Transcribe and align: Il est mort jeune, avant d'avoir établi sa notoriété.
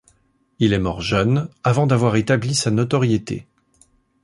Il 0.57 0.73
est 0.73 0.79
mort 0.79 1.01
jeune, 1.01 1.47
avant 1.63 1.85
d'avoir 1.85 2.15
établi 2.15 2.55
sa 2.55 2.71
notoriété. 2.71 3.45